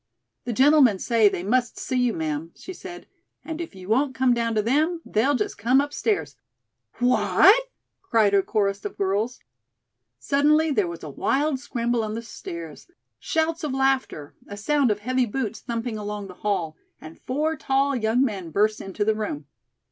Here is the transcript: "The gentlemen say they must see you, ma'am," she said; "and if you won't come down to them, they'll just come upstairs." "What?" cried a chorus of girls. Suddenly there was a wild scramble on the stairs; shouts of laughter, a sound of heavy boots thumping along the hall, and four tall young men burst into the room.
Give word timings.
"The 0.45 0.51
gentlemen 0.51 0.97
say 0.97 1.29
they 1.29 1.43
must 1.43 1.77
see 1.77 1.99
you, 2.05 2.13
ma'am," 2.13 2.53
she 2.55 2.73
said; 2.73 3.05
"and 3.45 3.61
if 3.61 3.75
you 3.75 3.87
won't 3.87 4.15
come 4.15 4.33
down 4.33 4.55
to 4.55 4.61
them, 4.63 4.99
they'll 5.05 5.35
just 5.35 5.59
come 5.59 5.79
upstairs." 5.79 6.37
"What?" 6.95 7.65
cried 8.01 8.33
a 8.33 8.41
chorus 8.41 8.83
of 8.83 8.97
girls. 8.97 9.41
Suddenly 10.17 10.71
there 10.71 10.87
was 10.87 11.03
a 11.03 11.09
wild 11.11 11.59
scramble 11.59 12.03
on 12.03 12.15
the 12.15 12.23
stairs; 12.23 12.87
shouts 13.19 13.63
of 13.63 13.73
laughter, 13.75 14.33
a 14.47 14.57
sound 14.57 14.89
of 14.89 15.01
heavy 15.01 15.27
boots 15.27 15.59
thumping 15.59 15.99
along 15.99 16.25
the 16.29 16.33
hall, 16.33 16.75
and 16.99 17.21
four 17.21 17.55
tall 17.55 17.95
young 17.95 18.23
men 18.23 18.49
burst 18.49 18.81
into 18.81 19.05
the 19.05 19.13
room. 19.13 19.45